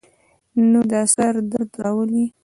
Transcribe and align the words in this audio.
نو 0.69 0.79
دا 0.91 1.01
سر 1.13 1.33
درد 1.51 1.71
راولی 1.83 2.25